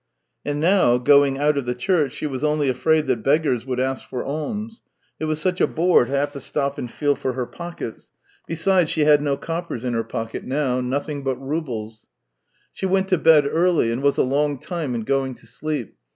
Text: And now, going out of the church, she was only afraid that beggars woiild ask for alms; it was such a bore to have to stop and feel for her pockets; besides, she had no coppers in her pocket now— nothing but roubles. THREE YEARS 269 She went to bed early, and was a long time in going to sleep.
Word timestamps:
And 0.43 0.59
now, 0.59 0.97
going 0.97 1.37
out 1.37 1.59
of 1.59 1.65
the 1.67 1.75
church, 1.75 2.13
she 2.13 2.25
was 2.25 2.43
only 2.43 2.69
afraid 2.69 3.05
that 3.05 3.17
beggars 3.23 3.65
woiild 3.65 3.77
ask 3.79 4.09
for 4.09 4.23
alms; 4.25 4.81
it 5.19 5.25
was 5.25 5.39
such 5.39 5.61
a 5.61 5.67
bore 5.67 6.05
to 6.05 6.09
have 6.11 6.31
to 6.31 6.39
stop 6.39 6.79
and 6.79 6.89
feel 6.89 7.15
for 7.15 7.33
her 7.33 7.45
pockets; 7.45 8.09
besides, 8.47 8.89
she 8.89 9.01
had 9.01 9.21
no 9.21 9.37
coppers 9.37 9.85
in 9.85 9.93
her 9.93 10.03
pocket 10.03 10.43
now— 10.43 10.81
nothing 10.81 11.21
but 11.23 11.35
roubles. 11.37 12.07
THREE 12.75 12.89
YEARS 12.89 12.89
269 12.89 12.89
She 12.89 12.91
went 12.91 13.07
to 13.09 13.17
bed 13.51 13.55
early, 13.55 13.91
and 13.91 14.01
was 14.01 14.17
a 14.17 14.23
long 14.23 14.57
time 14.57 14.95
in 14.95 15.01
going 15.01 15.35
to 15.35 15.45
sleep. 15.45 15.95